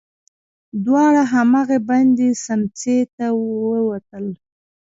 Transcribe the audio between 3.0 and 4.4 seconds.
ته ووتل.